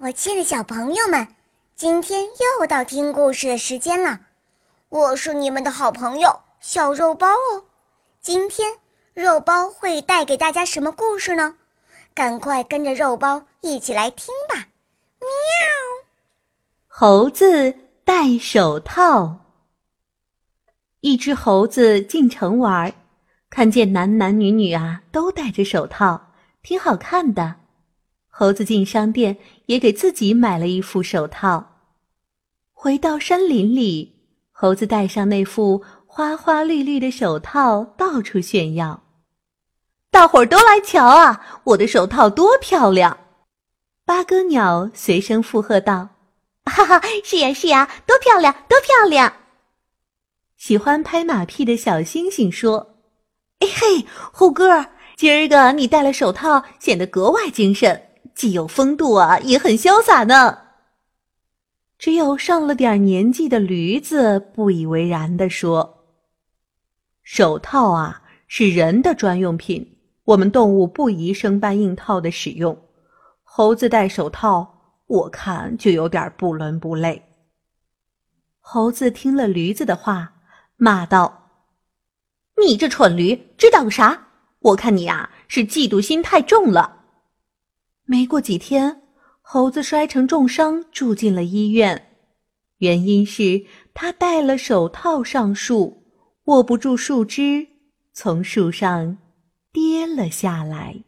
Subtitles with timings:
[0.00, 1.26] 我亲爱的小朋友们，
[1.74, 4.20] 今天又到听故事的时间了。
[4.88, 7.64] 我是你们的好朋友小肉包哦。
[8.20, 8.78] 今天
[9.12, 11.56] 肉包会带给大家什么故事呢？
[12.14, 14.68] 赶快跟着肉包一起来听吧！
[15.18, 15.28] 喵。
[16.86, 17.74] 猴子
[18.04, 19.38] 戴手套。
[21.00, 22.92] 一只猴子进城玩，
[23.50, 27.56] 看见男男女女啊都戴着手套，挺好看的。
[28.34, 29.36] 猴子进商店，
[29.66, 31.82] 也给自己买了一副手套。
[32.72, 39.02] 回到山林里，猴子戴上那副花花绿绿的手套，到处炫耀。
[40.10, 43.18] 大伙儿都来瞧啊，我的手套多漂亮！
[44.06, 46.08] 八哥鸟随声附和道
[46.64, 49.30] ：“哈哈，是呀是呀，多漂亮，多漂亮！”
[50.56, 52.94] 喜欢拍马屁的小星星说
[53.60, 58.02] ：“哎嘿，猴哥，今儿个你戴了手套，显得格外精神。”
[58.34, 60.58] 既有风度啊，也很潇洒呢。
[61.98, 66.04] 只有上了点年纪的驴子不以为然地说
[67.22, 72.76] ：“手套啊，是人的专用品，我们动物不宜生搬硬套的使用。
[73.42, 77.22] 猴子戴手套，我看就有点不伦不类。”
[78.58, 80.32] 猴子听了驴子的话，
[80.76, 81.50] 骂道
[82.66, 84.26] ：“你这蠢驴，知道个啥？
[84.58, 87.00] 我看你呀，是嫉妒心太重了。”
[88.12, 89.00] 没过几天，
[89.40, 92.10] 猴子摔成重伤，住进了医院。
[92.80, 96.04] 原因是他戴了手套上树，
[96.44, 97.66] 握不住树枝，
[98.12, 99.16] 从树上
[99.72, 101.02] 跌了下来。